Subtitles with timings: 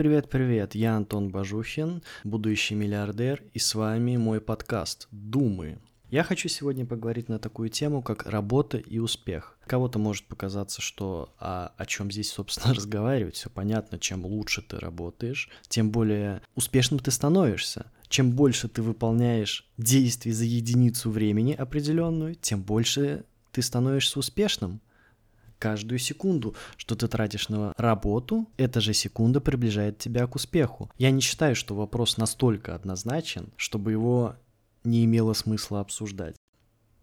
[0.00, 0.74] Привет, привет!
[0.74, 5.78] Я Антон Бажухин, будущий миллиардер, и с вами мой подкаст «Думы».
[6.08, 9.58] Я хочу сегодня поговорить на такую тему, как работа и успех.
[9.66, 14.78] Кого-то может показаться, что а, о чем здесь, собственно, разговаривать, все понятно, чем лучше ты
[14.78, 17.92] работаешь, тем более успешным ты становишься.
[18.08, 24.80] Чем больше ты выполняешь действий за единицу времени определенную, тем больше ты становишься успешным
[25.60, 30.90] каждую секунду, что ты тратишь на работу, эта же секунда приближает тебя к успеху.
[30.98, 34.34] Я не считаю, что вопрос настолько однозначен, чтобы его
[34.82, 36.36] не имело смысла обсуждать.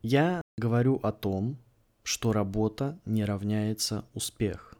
[0.01, 1.57] Я говорю о том,
[2.03, 4.73] что работа не равняется успех.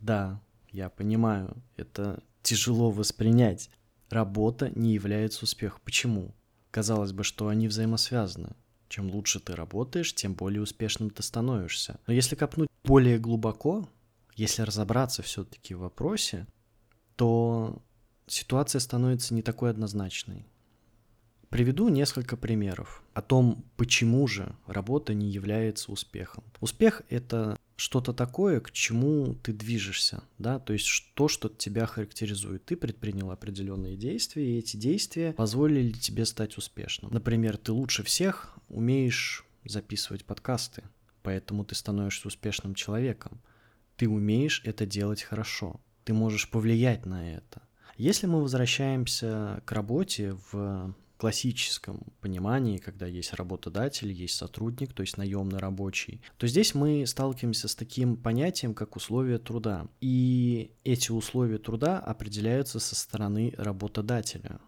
[0.00, 3.70] Да, я понимаю, это тяжело воспринять.
[4.10, 5.80] Работа не является успехом.
[5.84, 6.34] Почему?
[6.70, 8.50] Казалось бы, что они взаимосвязаны.
[8.88, 12.00] Чем лучше ты работаешь, тем более успешным ты становишься.
[12.06, 13.86] Но если копнуть более глубоко,
[14.34, 16.46] если разобраться все-таки в вопросе,
[17.16, 17.82] то
[18.26, 20.46] ситуация становится не такой однозначной.
[21.50, 26.44] Приведу несколько примеров о том, почему же работа не является успехом.
[26.60, 32.64] Успех— это что-то такое, к чему ты движешься, да, то есть то, что тебя характеризует.
[32.64, 37.12] Ты предпринял определенные действия, и эти действия позволили тебе стать успешным.
[37.12, 40.84] Например, ты лучше всех умеешь записывать подкасты,
[41.22, 43.40] поэтому ты становишься успешным человеком.
[43.96, 47.62] Ты умеешь это делать хорошо, ты можешь повлиять на это.
[47.96, 55.16] Если мы возвращаемся к работе в классическом понимании, когда есть работодатель, есть сотрудник, то есть
[55.16, 59.88] наемный рабочий, то здесь мы сталкиваемся с таким понятием, как условия труда.
[60.00, 64.60] И эти условия труда определяются со стороны работодателя.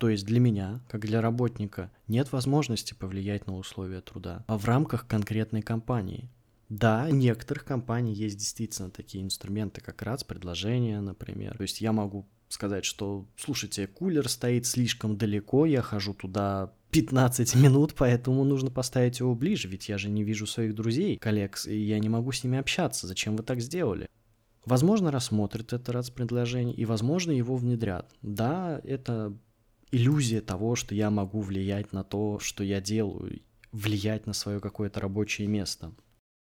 [0.00, 4.64] То есть для меня, как для работника, нет возможности повлиять на условия труда а в
[4.64, 6.30] рамках конкретной компании.
[6.70, 11.54] Да, у некоторых компаний есть действительно такие инструменты, как РАЦ, предложения, например.
[11.58, 17.56] То есть я могу сказать, что, слушайте, кулер стоит слишком далеко, я хожу туда 15
[17.56, 21.76] минут, поэтому нужно поставить его ближе, ведь я же не вижу своих друзей, коллег, и
[21.76, 24.08] я не могу с ними общаться, зачем вы так сделали?
[24.64, 28.10] Возможно, рассмотрят это раз предложение, и, возможно, его внедрят.
[28.22, 29.36] Да, это
[29.90, 33.40] иллюзия того, что я могу влиять на то, что я делаю,
[33.72, 35.92] влиять на свое какое-то рабочее место.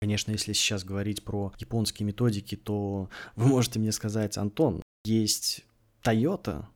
[0.00, 5.64] Конечно, если сейчас говорить про японские методики, то вы можете мне сказать, Антон, есть
[6.04, 6.66] Toyota,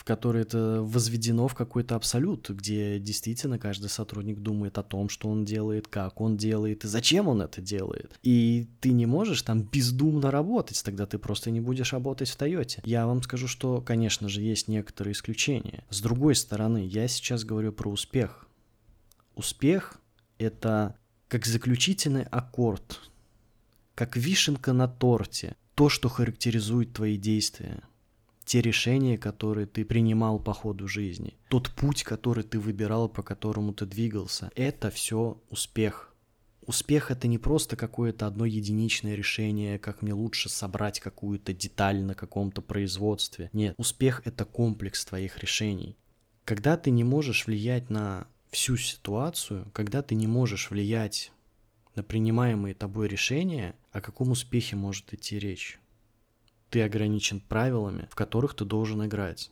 [0.00, 5.28] в которой это возведено в какой-то абсолют, где действительно каждый сотрудник думает о том, что
[5.28, 8.18] он делает, как он делает и зачем он это делает.
[8.22, 12.80] И ты не можешь там бездумно работать, тогда ты просто не будешь работать в Тойоте.
[12.86, 15.84] Я вам скажу, что, конечно же, есть некоторые исключения.
[15.90, 18.48] С другой стороны, я сейчас говорю про успех.
[19.34, 20.00] Успех—
[20.38, 20.96] это
[21.28, 23.00] как заключительный аккорд,
[23.94, 27.82] как вишенка на торте, то, что характеризует твои действия
[28.50, 33.72] те решения, которые ты принимал по ходу жизни, тот путь, который ты выбирал, по которому
[33.72, 36.12] ты двигался, это все успех.
[36.62, 42.16] Успех это не просто какое-то одно единичное решение, как мне лучше собрать какую-то деталь на
[42.16, 43.50] каком-то производстве.
[43.52, 45.96] Нет, успех это комплекс твоих решений.
[46.44, 51.30] Когда ты не можешь влиять на всю ситуацию, когда ты не можешь влиять
[51.94, 55.78] на принимаемые тобой решения, о каком успехе может идти речь?
[56.70, 59.50] Ты ограничен правилами, в которых ты должен играть.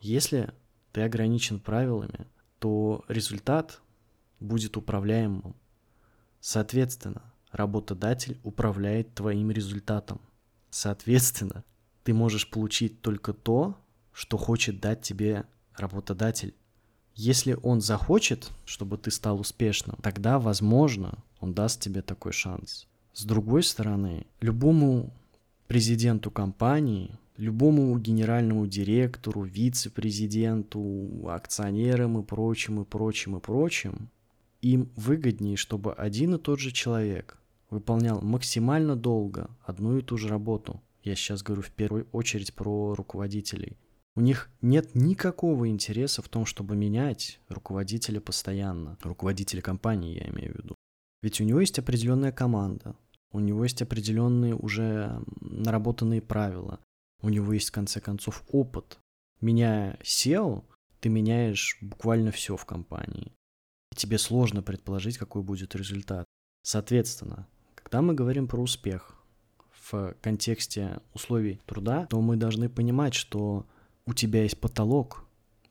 [0.00, 0.52] Если
[0.92, 2.26] ты ограничен правилами,
[2.58, 3.80] то результат
[4.40, 5.54] будет управляемым.
[6.40, 10.20] Соответственно, работодатель управляет твоим результатом.
[10.70, 11.64] Соответственно,
[12.02, 13.78] ты можешь получить только то,
[14.12, 15.46] что хочет дать тебе
[15.76, 16.54] работодатель.
[17.14, 22.86] Если он захочет, чтобы ты стал успешным, тогда, возможно, он даст тебе такой шанс.
[23.12, 25.12] С другой стороны, любому
[25.66, 34.10] президенту компании, любому генеральному директору, вице-президенту, акционерам и прочим, и прочим, и прочим,
[34.62, 37.38] им выгоднее, чтобы один и тот же человек
[37.70, 40.80] выполнял максимально долго одну и ту же работу.
[41.02, 43.76] Я сейчас говорю в первую очередь про руководителей.
[44.16, 48.96] У них нет никакого интереса в том, чтобы менять руководителя постоянно.
[49.02, 50.74] Руководителя компании, я имею в виду.
[51.20, 52.94] Ведь у него есть определенная команда,
[53.34, 56.78] у него есть определенные уже наработанные правила,
[57.20, 58.98] у него есть, в конце концов, опыт.
[59.40, 60.62] Меняя SEO,
[61.00, 63.32] ты меняешь буквально все в компании.
[63.90, 66.24] И тебе сложно предположить, какой будет результат.
[66.62, 69.16] Соответственно, когда мы говорим про успех
[69.72, 73.66] в контексте условий труда, то мы должны понимать, что
[74.06, 75.26] у тебя есть потолок,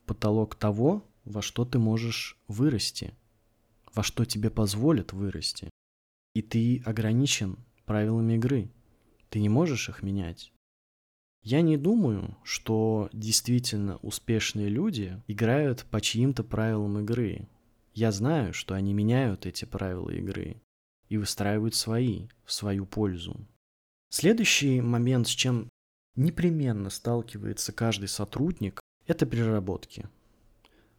[0.06, 3.14] потолок того, во что ты можешь вырасти,
[3.94, 5.70] во что тебе позволят вырасти
[6.34, 8.70] и ты ограничен правилами игры.
[9.30, 10.52] Ты не можешь их менять.
[11.42, 17.48] Я не думаю, что действительно успешные люди играют по чьим-то правилам игры.
[17.94, 20.62] Я знаю, что они меняют эти правила игры
[21.10, 23.36] и выстраивают свои, в свою пользу.
[24.10, 25.68] Следующий момент, с чем
[26.16, 30.08] непременно сталкивается каждый сотрудник, это переработки.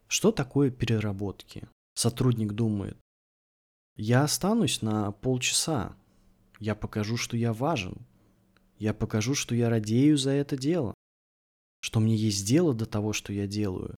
[0.07, 1.67] Что такое переработки?
[1.95, 2.97] Сотрудник думает,
[3.95, 5.95] я останусь на полчаса,
[6.59, 8.05] я покажу, что я важен,
[8.77, 10.93] я покажу, что я радею за это дело,
[11.81, 13.95] что мне есть дело до того, что я делаю.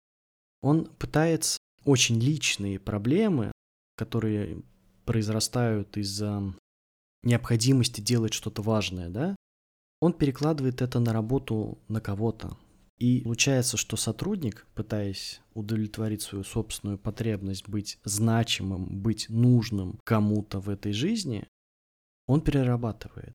[0.62, 3.51] Он пытается очень личные проблемы,
[3.95, 4.63] которые
[5.06, 6.53] произрастают из-за
[7.24, 9.36] необходимости делать что-то важное, да,
[10.01, 12.57] он перекладывает это на работу на кого-то.
[12.97, 20.69] И получается, что сотрудник, пытаясь удовлетворить свою собственную потребность быть значимым, быть нужным кому-то в
[20.69, 21.47] этой жизни,
[22.25, 23.33] он перерабатывает.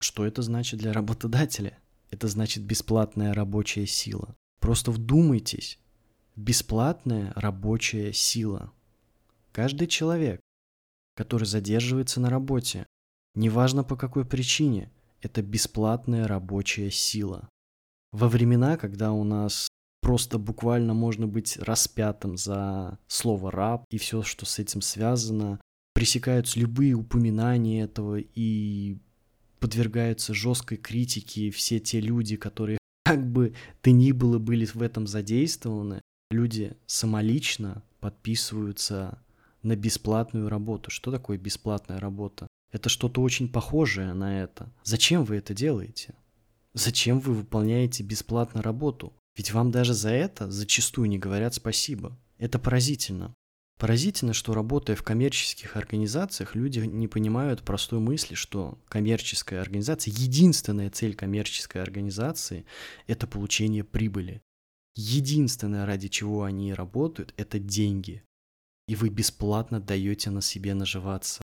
[0.00, 1.78] Что это значит для работодателя?
[2.10, 4.36] Это значит бесплатная рабочая сила.
[4.58, 5.78] Просто вдумайтесь.
[6.36, 8.72] Бесплатная рабочая сила.
[9.52, 10.40] Каждый человек,
[11.14, 12.86] который задерживается на работе,
[13.36, 14.90] неважно по какой причине,
[15.22, 17.48] это бесплатная рабочая сила.
[18.14, 19.66] Во времена, когда у нас
[20.00, 25.60] просто буквально можно быть распятым за слово раб и все, что с этим связано,
[25.94, 28.98] пресекаются любые упоминания этого и
[29.58, 33.52] подвергаются жесткой критике все те люди, которые как бы
[33.82, 36.00] ты ни было были в этом задействованы,
[36.30, 39.18] люди самолично подписываются
[39.64, 40.92] на бесплатную работу.
[40.92, 42.46] Что такое бесплатная работа?
[42.70, 44.70] Это что-то очень похожее на это.
[44.84, 46.14] Зачем вы это делаете?
[46.74, 49.12] Зачем вы выполняете бесплатно работу?
[49.36, 52.18] Ведь вам даже за это зачастую не говорят спасибо.
[52.38, 53.34] Это поразительно.
[53.78, 60.90] Поразительно, что работая в коммерческих организациях, люди не понимают простой мысли, что коммерческая организация, единственная
[60.90, 62.66] цель коммерческой организации–
[63.06, 64.42] это получение прибыли.
[64.96, 68.22] Единственное, ради чего они работают, это деньги.
[68.86, 71.42] И вы бесплатно даете на себе наживаться.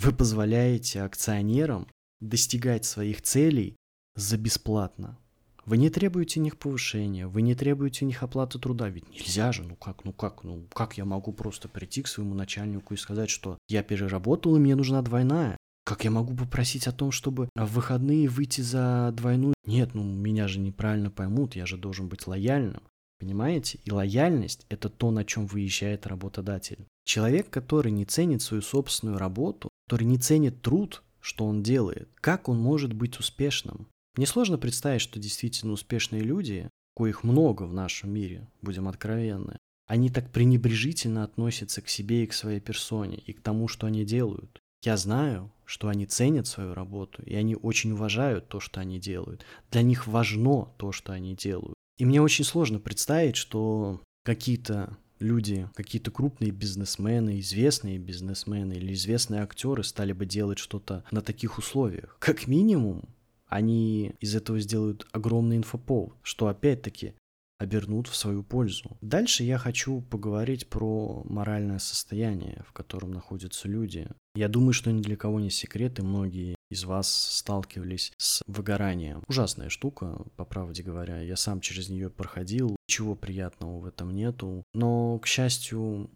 [0.00, 1.88] Вы позволяете акционерам
[2.20, 3.76] достигать своих целей
[4.16, 5.18] за бесплатно.
[5.66, 9.50] Вы не требуете у них повышения, вы не требуете у них оплаты труда, ведь нельзя
[9.50, 12.98] же, ну как, ну как, ну как я могу просто прийти к своему начальнику и
[12.98, 15.56] сказать, что я переработал и мне нужна двойная.
[15.84, 19.54] Как я могу попросить о том, чтобы в выходные выйти за двойную?
[19.66, 22.82] Нет, ну меня же неправильно поймут, я же должен быть лояльным.
[23.18, 23.78] Понимаете?
[23.84, 26.86] И лояльность– это то, на чем выезжает работодатель.
[27.04, 32.50] Человек, который не ценит свою собственную работу, который не ценит труд, что он делает, как
[32.50, 33.86] он может быть успешным?
[34.16, 40.30] Несложно представить, что действительно успешные люди, коих много в нашем мире, будем откровенны, они так
[40.30, 44.60] пренебрежительно относятся к себе и к своей персоне, и к тому, что они делают.
[44.84, 49.44] Я знаю, что они ценят свою работу, и они очень уважают то, что они делают.
[49.70, 51.74] Для них важно то, что они делают.
[51.98, 59.42] И мне очень сложно представить, что какие-то люди, какие-то крупные бизнесмены, известные бизнесмены или известные
[59.42, 62.16] актеры стали бы делать что-то на таких условиях.
[62.20, 63.08] Как минимум,
[63.48, 67.14] они из этого сделают огромный инфоповод, что опять-таки
[67.58, 68.96] обернут в свою пользу.
[69.00, 74.08] Дальше я хочу поговорить про моральное состояние, в котором находятся люди.
[74.34, 79.22] Я думаю, что ни для кого не секрет, и многие из вас сталкивались с выгоранием.
[79.28, 81.20] Ужасная штука, по правде говоря.
[81.20, 82.76] Я сам через нее проходил.
[82.88, 84.64] Ничего приятного в этом нету.
[84.74, 86.10] Но, к счастью,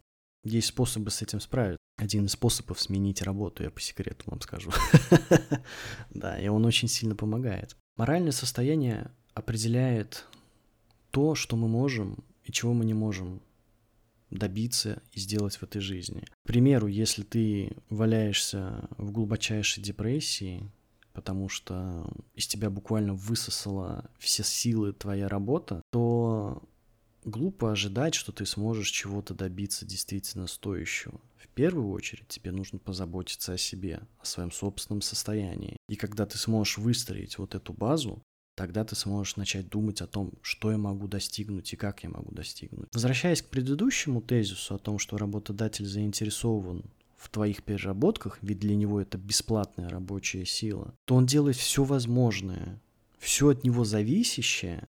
[0.45, 1.79] есть способы с этим справиться.
[1.97, 4.71] Один из способов сменить работу, я по секрету вам скажу.
[6.11, 7.77] Да, и он очень сильно помогает.
[7.97, 10.27] Моральное состояние определяет
[11.11, 13.43] то, что мы можем и чего мы не можем
[14.31, 16.23] добиться и сделать в этой жизни.
[16.45, 20.71] К примеру, если ты валяешься в глубочайшей депрессии,
[21.13, 26.63] потому что из тебя буквально высосала все силы твоя работа, то
[27.31, 31.21] глупо ожидать, что ты сможешь чего-то добиться действительно стоящего.
[31.37, 35.77] В первую очередь тебе нужно позаботиться о себе, о своем собственном состоянии.
[35.89, 38.23] И когда ты сможешь выстроить вот эту базу,
[38.57, 42.33] тогда ты сможешь начать думать о том, что я могу достигнуть и как я могу
[42.33, 42.89] достигнуть.
[42.93, 46.85] Возвращаясь к предыдущему тезису о том, что работодатель заинтересован
[47.17, 52.81] в твоих переработках, ведь для него это бесплатная рабочая сила, то он делает все возможное,
[53.19, 54.87] все от него зависящее,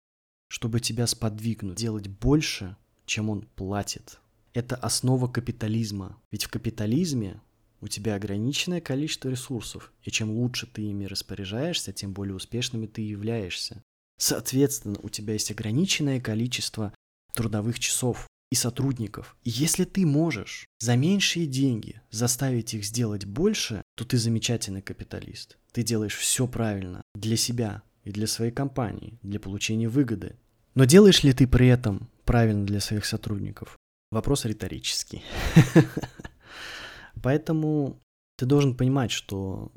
[0.48, 2.76] чтобы тебя сподвигнуть делать больше,
[3.06, 4.20] чем он платит.
[4.54, 6.20] Это основа капитализма.
[6.30, 7.40] Ведь в капитализме
[7.80, 13.02] у тебя ограниченное количество ресурсов, и чем лучше ты ими распоряжаешься, тем более успешными ты
[13.02, 13.82] являешься.
[14.18, 16.92] Соответственно, у тебя есть ограниченное количество
[17.34, 19.36] трудовых часов и сотрудников.
[19.44, 25.58] И если ты можешь за меньшие деньги заставить их сделать больше, то ты замечательный капиталист.
[25.72, 30.36] Ты делаешь все правильно для себя, и для своей компании, для получения выгоды.
[30.74, 33.76] Но делаешь ли ты при этом правильно для своих сотрудников?
[34.10, 35.22] Вопрос риторический.
[37.22, 38.00] Поэтому
[38.36, 39.72] ты должен понимать, что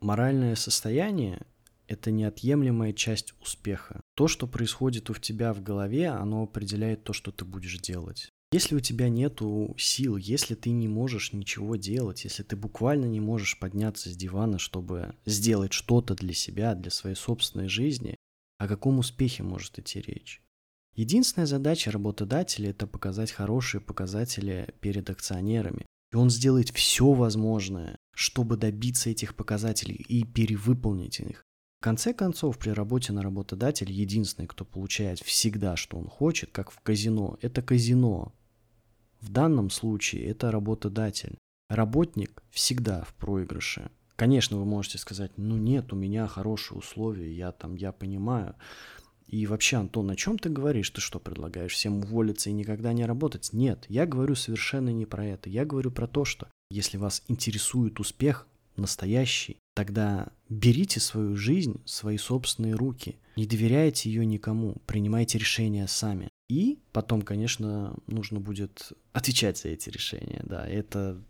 [0.00, 1.42] моральное состояние–
[1.88, 4.00] это неотъемлемая часть успеха.
[4.16, 8.30] То, что происходит у тебя в голове, оно определяет то, что ты будешь делать.
[8.56, 13.20] Если у тебя нету сил, если ты не можешь ничего делать, если ты буквально не
[13.20, 18.16] можешь подняться с дивана, чтобы сделать что-то для себя, для своей собственной жизни,
[18.56, 20.40] о каком успехе может идти речь?
[20.94, 25.84] Единственная задача работодателя– это показать хорошие показатели перед акционерами.
[26.14, 31.42] И он сделает все возможное, чтобы добиться этих показателей и перевыполнить их.
[31.80, 36.70] В конце концов, при работе на работодатель единственный, кто получает всегда, что он хочет, как
[36.70, 38.32] в казино, это казино.
[39.20, 41.36] В данном случае это работодатель.
[41.68, 43.90] Работник всегда в проигрыше.
[44.16, 48.54] Конечно, вы можете сказать, ну нет, у меня хорошие условия, я там, я понимаю.
[49.26, 50.90] И вообще, Антон, о чем ты говоришь?
[50.90, 53.52] Ты что, предлагаешь всем уволиться и никогда не работать?
[53.52, 55.50] Нет, я говорю совершенно не про это.
[55.50, 58.46] Я говорю про то, что если вас интересует успех
[58.76, 63.16] настоящий, тогда берите свою жизнь в свои собственные руки.
[63.36, 66.28] Не доверяйте ее никому, принимайте решения сами.
[66.48, 70.42] И потом, конечно, нужно будет отвечать за эти решения.
[70.44, 71.20] Да, это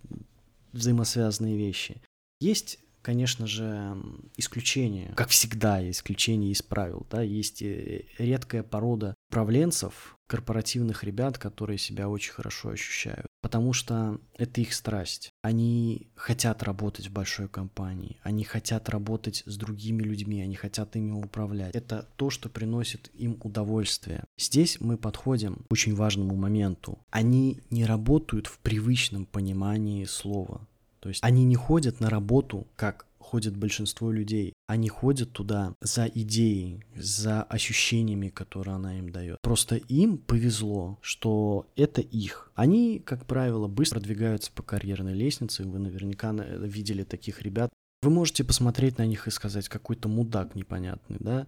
[0.72, 2.02] взаимосвязанные вещи.
[2.40, 3.96] Есть конечно же,
[4.36, 5.12] исключения.
[5.14, 7.06] Как всегда, исключения из правил.
[7.08, 7.22] Да?
[7.22, 13.28] Есть э, редкая порода управленцев, корпоративных ребят, которые себя очень хорошо ощущают.
[13.42, 15.30] Потому что это их страсть.
[15.40, 21.12] Они хотят работать в большой компании, они хотят работать с другими людьми, они хотят ими
[21.12, 21.76] управлять.
[21.76, 24.24] Это то, что приносит им удовольствие.
[24.36, 26.98] Здесь мы подходим к очень важному моменту.
[27.10, 30.66] Они не работают в привычном понимании слова.
[31.06, 34.54] То есть они не ходят на работу, как ходит большинство людей.
[34.66, 39.38] Они ходят туда за идеей, за ощущениями, которые она им дает.
[39.40, 42.50] Просто им повезло, что это их.
[42.56, 45.62] Они, как правило, быстро продвигаются по карьерной лестнице.
[45.62, 47.70] Вы наверняка видели таких ребят.
[48.02, 51.46] Вы можете посмотреть на них и сказать, какой-то мудак непонятный, да?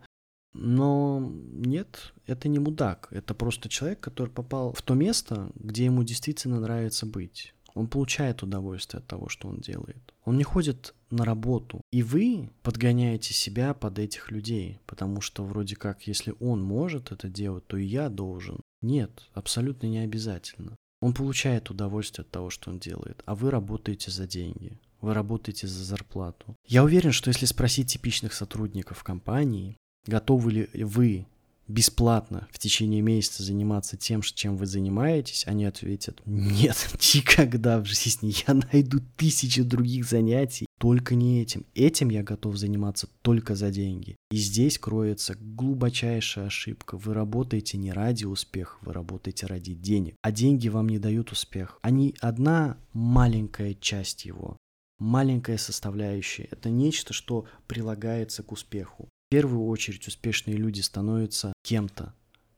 [0.52, 3.08] Но нет, это не мудак.
[3.10, 7.54] Это просто человек, который попал в то место, где ему действительно нравится быть.
[7.78, 10.12] Он получает удовольствие от того, что он делает.
[10.24, 11.80] Он не ходит на работу.
[11.92, 17.28] И вы подгоняете себя под этих людей, потому что вроде как, если он может это
[17.28, 18.60] делать, то и я должен.
[18.82, 20.74] Нет, абсолютно не обязательно.
[21.00, 24.76] Он получает удовольствие от того, что он делает, а вы работаете за деньги.
[25.00, 26.56] Вы работаете за зарплату.
[26.66, 31.26] Я уверен, что если спросить типичных сотрудников компании, готовы ли вы
[31.68, 36.76] бесплатно в течение месяца заниматься тем, чем вы занимаетесь, они ответят, нет,
[37.14, 41.66] никогда в жизни я найду тысячи других занятий, только не этим.
[41.74, 44.16] Этим я готов заниматься только за деньги.
[44.30, 46.96] И здесь кроется глубочайшая ошибка.
[46.96, 50.14] Вы работаете не ради успеха, вы работаете ради денег.
[50.22, 51.78] А деньги вам не дают успех.
[51.82, 54.56] Они одна маленькая часть его
[54.98, 56.48] маленькая составляющая.
[56.50, 59.08] Это нечто, что прилагается к успеху.
[59.28, 62.14] В первую очередь успешные люди становятся кем-то,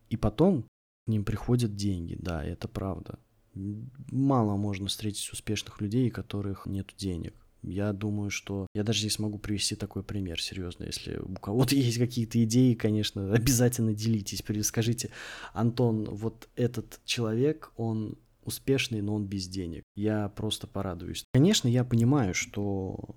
[0.08, 2.16] и потом к ним приходят деньги.
[2.16, 3.18] Да, это правда.
[3.54, 7.34] Мало можно встретить успешных людей, у которых нет денег.
[7.64, 10.84] Я думаю, что я даже здесь могу привести такой пример, серьезно.
[10.84, 14.40] Если у кого-то есть какие-то идеи, конечно, обязательно делитесь.
[14.64, 15.10] Скажите,
[15.52, 19.82] Антон, вот этот человек, он успешный, но он без денег.
[19.96, 21.24] Я просто порадуюсь.
[21.32, 23.16] Конечно, я понимаю, что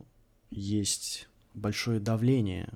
[0.50, 2.74] есть большое давление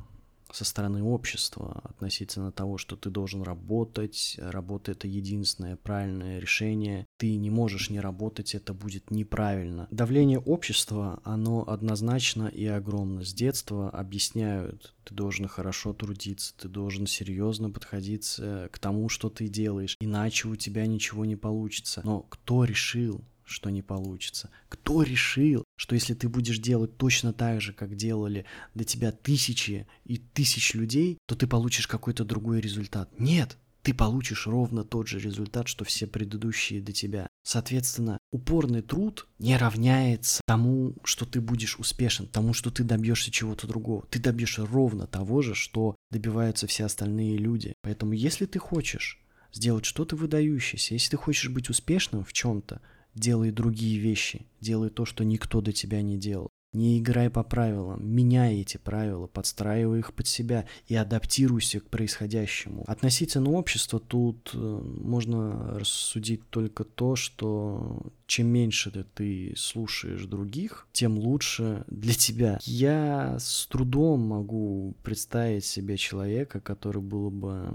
[0.51, 7.35] со стороны общества относительно того, что ты должен работать, работа это единственное правильное решение, ты
[7.35, 9.87] не можешь не работать, это будет неправильно.
[9.91, 13.23] Давление общества, оно однозначно и огромно.
[13.23, 19.29] С детства объясняют, ты должен хорошо трудиться, ты должен серьезно подходить э, к тому, что
[19.29, 22.01] ты делаешь, иначе у тебя ничего не получится.
[22.03, 24.49] Но кто решил, что не получится?
[24.69, 29.87] Кто решил, что если ты будешь делать точно так же, как делали до тебя тысячи
[30.05, 33.09] и тысяч людей, то ты получишь какой-то другой результат?
[33.17, 37.27] Нет, ты получишь ровно тот же результат, что все предыдущие до тебя.
[37.43, 43.65] Соответственно, упорный труд не равняется тому, что ты будешь успешен, тому, что ты добьешься чего-то
[43.65, 44.05] другого.
[44.09, 47.75] Ты добьешься ровно того же, что добиваются все остальные люди.
[47.81, 49.21] Поэтому, если ты хочешь
[49.53, 52.81] сделать что-то выдающееся, если ты хочешь быть успешным в чем-то,
[53.17, 56.49] делай другие вещи, делай то, что никто до тебя не делал.
[56.73, 62.83] Не играй по правилам, меняй эти правила, подстраивай их под себя и адаптируйся к происходящему.
[62.87, 71.17] Относительно общества тут э, можно рассудить только то, что чем меньше ты слушаешь других, тем
[71.17, 72.59] лучше для тебя.
[72.65, 77.73] Я с трудом могу представить себе человека, который был бы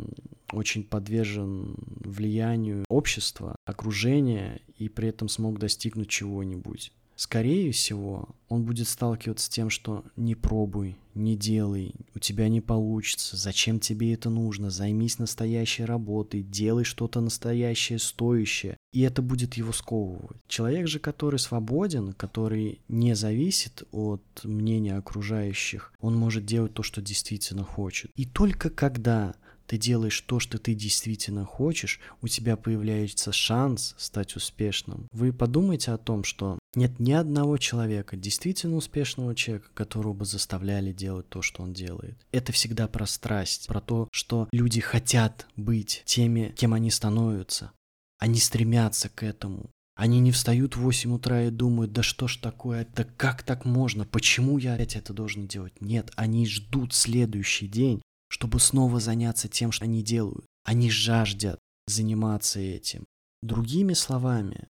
[0.53, 6.93] очень подвержен влиянию общества, окружения и при этом смог достигнуть чего-нибудь.
[7.23, 12.61] Скорее всего, он будет сталкиваться с тем, что не пробуй, не делай, у тебя не
[12.61, 19.55] получится, зачем тебе это нужно, займись настоящей работой, делай что-то настоящее, стоящее, и это будет
[19.55, 20.37] его сковывать.
[20.49, 27.01] Человек же, который свободен, который не зависит от мнения окружающих, он может делать то, что
[27.01, 28.11] действительно хочет.
[28.17, 29.37] И только когда
[29.73, 35.09] ты делаешь то, что ты действительно хочешь, у тебя появляется шанс стать успешным.
[35.13, 40.93] Вы подумайте о том, что нет ни одного человека, действительно успешного человека, которого бы заставляли
[40.93, 42.19] делать то, что он делает.
[42.33, 47.73] Это всегда про страсть, про то, что люди хотят быть теми, кем они становятся.
[48.19, 49.71] Они стремятся к этому.
[49.95, 53.65] Они не встают в 8 утра и думают, да что ж такое, да как так
[53.65, 55.81] можно, почему я опять это должен делать?
[55.81, 58.03] Нет, они ждут следующий день,
[58.33, 60.47] чтобы снова заняться тем, что они делают.
[60.65, 63.05] Они жаждят заниматься этим.
[63.43, 64.69] Другими словами,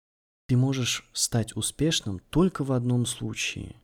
[0.47, 3.75] ты можешь стать успешным только в одном случае.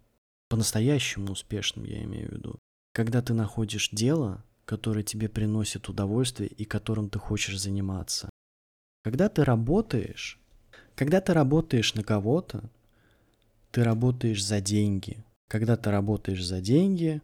[0.47, 2.59] По-настоящему успешным, я имею в виду.
[2.93, 8.29] Когда ты находишь дело, которое тебе приносит удовольствие и которым ты хочешь заниматься.
[9.03, 10.39] Когда ты работаешь,
[10.95, 12.69] когда ты работаешь на кого-то,
[13.71, 15.21] ты работаешь за деньги.
[15.49, 17.21] Когда ты работаешь за деньги,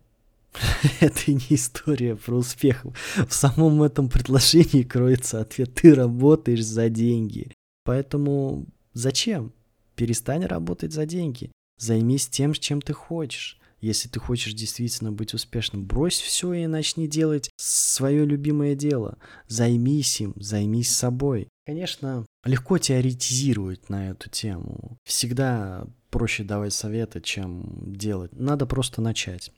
[1.00, 2.86] это не история про успех.
[3.28, 5.74] В самом этом предложении кроется ответ.
[5.76, 7.52] Ты работаешь за деньги.
[7.84, 9.54] Поэтому зачем?
[9.96, 11.52] Перестань работать за деньги.
[11.78, 13.58] Займись тем, чем ты хочешь.
[13.80, 19.18] Если ты хочешь действительно быть успешным, брось все и начни делать свое любимое дело.
[19.48, 21.48] Займись им, займись собой.
[21.66, 24.98] Конечно, легко теоретизировать на эту тему.
[25.04, 28.34] Всегда проще давать советы, чем делать.
[28.34, 29.52] Надо просто начать.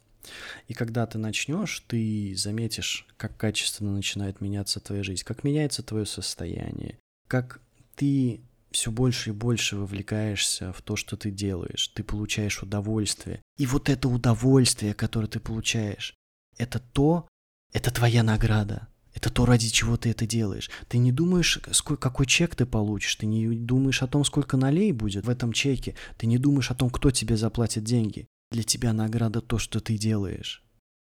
[0.68, 6.06] И когда ты начнешь, ты заметишь, как качественно начинает меняться твоя жизнь, как меняется твое
[6.06, 7.62] состояние, как
[7.96, 13.42] ты все больше и больше вовлекаешься в то, что ты делаешь, ты получаешь удовольствие.
[13.58, 16.16] И вот это удовольствие, которое ты получаешь,
[16.58, 17.28] это то,
[17.72, 18.88] это твоя награда.
[19.16, 20.72] Это то, ради чего ты это делаешь.
[20.88, 24.92] Ты не думаешь, сколько, какой чек ты получишь, ты не думаешь о том, сколько налей
[24.92, 28.94] будет в этом чеке, ты не думаешь о том, кто тебе заплатит деньги для тебя
[28.94, 30.64] награда то, что ты делаешь.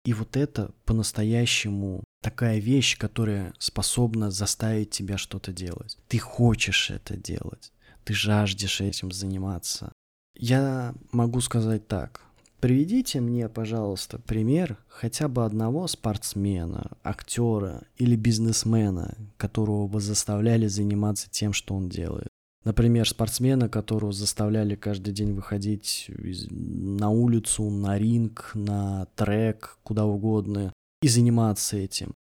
[0.05, 5.99] И вот это по-настоящему такая вещь, которая способна заставить тебя что-то делать.
[6.09, 7.73] Ты хочешь это делать,
[8.05, 9.93] ты жаждешь этим заниматься.
[10.35, 12.23] Я могу сказать так.
[12.61, 21.29] Приведите мне, пожалуйста, пример хотя бы одного спортсмена, актера или бизнесмена, которого бы заставляли заниматься
[21.29, 22.29] тем, что он делает.
[22.65, 26.09] Например, спортсмена, которого заставляли каждый день выходить
[26.51, 32.15] на улицу, на ринг, на трек, куда угодно, и заниматься этим.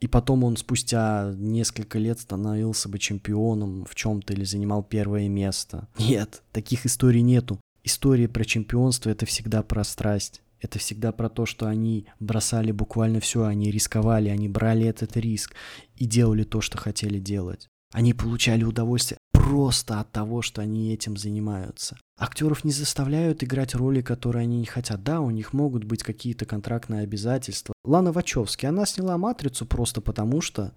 [0.00, 5.88] И потом он спустя несколько лет становился бы чемпионом в чем-то или занимал первое место.
[5.98, 7.60] Нет, таких историй нету.
[7.84, 10.42] Истории про чемпионство это всегда про страсть.
[10.60, 15.54] Это всегда про то, что они бросали буквально все, они рисковали, они брали этот риск
[15.96, 17.66] и делали то, что хотели делать.
[17.92, 21.96] Они получали удовольствие просто от того, что они этим занимаются.
[22.18, 25.02] Актеров не заставляют играть роли, которые они не хотят.
[25.02, 27.72] Да, у них могут быть какие-то контрактные обязательства.
[27.84, 30.72] Лана Вачовски, она сняла «Матрицу» просто потому, что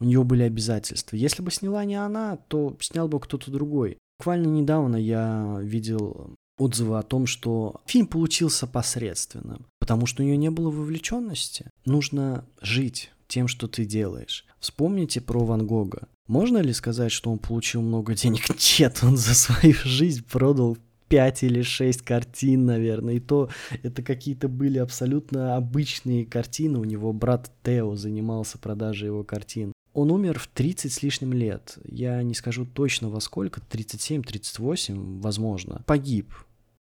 [0.00, 1.16] у нее были обязательства.
[1.16, 3.98] Если бы сняла не она, то снял бы кто-то другой.
[4.18, 10.38] Буквально недавно я видел отзывы о том, что фильм получился посредственным, потому что у нее
[10.38, 11.70] не было вовлеченности.
[11.84, 14.46] Нужно жить тем, что ты делаешь.
[14.58, 16.08] Вспомните про Ван Гога.
[16.26, 18.44] Можно ли сказать, что он получил много денег?
[18.78, 20.76] Нет, он за свою жизнь продал
[21.08, 23.14] 5 или 6 картин, наверное.
[23.14, 23.48] И то
[23.82, 26.78] это какие-то были абсолютно обычные картины.
[26.78, 29.72] У него брат Тео занимался продажей его картин.
[29.92, 31.78] Он умер в 30 с лишним лет.
[31.84, 35.82] Я не скажу точно во сколько, 37-38, возможно.
[35.86, 36.34] Погиб.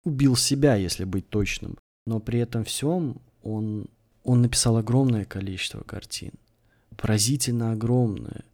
[0.04, 1.76] Убил себя, если быть точным.
[2.06, 3.88] Но при этом всем он,
[4.22, 6.32] он написал огромное количество картин.
[6.96, 8.44] Поразительно огромное.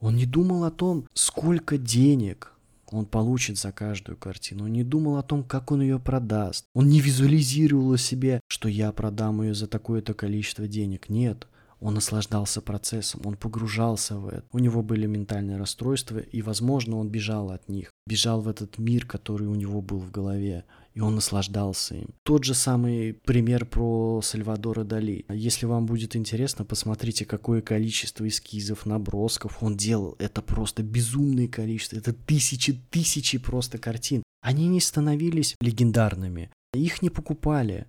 [0.00, 2.52] Он не думал о том, сколько денег
[2.90, 4.64] он получит за каждую картину.
[4.64, 6.66] Он не думал о том, как он ее продаст.
[6.74, 11.08] Он не визуализировал себе, что я продам ее за такое-то количество денег.
[11.08, 11.48] Нет.
[11.80, 14.44] Он наслаждался процессом, он погружался в это.
[14.52, 17.90] У него были ментальные расстройства, и, возможно, он бежал от них.
[18.06, 20.64] Бежал в этот мир, который у него был в голове
[20.96, 22.08] и он наслаждался им.
[22.24, 25.26] Тот же самый пример про Сальвадора Дали.
[25.28, 30.16] Если вам будет интересно, посмотрите, какое количество эскизов, набросков он делал.
[30.18, 31.98] Это просто безумное количество.
[31.98, 34.22] Это тысячи, тысячи просто картин.
[34.40, 36.50] Они не становились легендарными.
[36.72, 37.86] Их не покупали.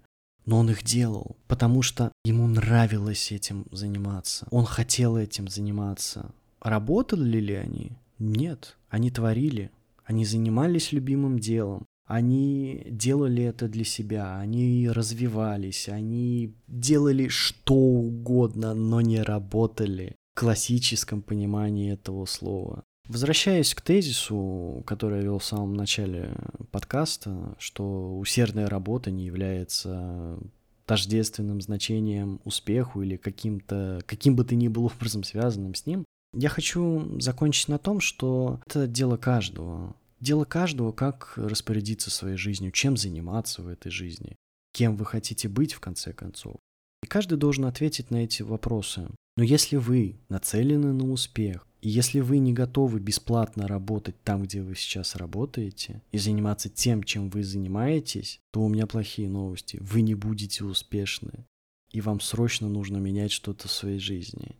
[0.47, 4.47] Но он их делал, потому что ему нравилось этим заниматься.
[4.49, 6.31] Он хотел этим заниматься.
[6.61, 7.91] Работали ли они?
[8.17, 8.77] Нет.
[8.89, 9.69] Они творили.
[10.05, 11.85] Они занимались любимым делом.
[12.07, 20.39] Они делали это для себя, они развивались, они делали что угодно, но не работали в
[20.39, 22.85] классическом понимании этого слова.
[23.07, 26.35] Возвращаясь к тезису, который я вел в самом начале
[26.71, 30.37] подкаста, что усердная работа не является
[30.85, 36.49] тождественным значением успеху или каким-то, каким бы то ни было образом связанным с ним, я
[36.49, 39.95] хочу закончить на том, что это дело каждого.
[40.19, 44.35] Дело каждого, как распорядиться своей жизнью, чем заниматься в этой жизни,
[44.73, 46.55] кем вы хотите быть в конце концов.
[47.03, 49.07] И каждый должен ответить на эти вопросы.
[49.35, 54.75] Но если вы нацелены на успех, если вы не готовы бесплатно работать там, где вы
[54.75, 59.77] сейчас работаете, и заниматься тем, чем вы занимаетесь, то у меня плохие новости.
[59.81, 61.45] Вы не будете успешны.
[61.91, 64.55] И вам срочно нужно менять что-то в своей жизни.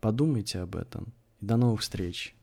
[0.00, 1.12] Подумайте об этом.
[1.40, 2.34] И до новых встреч.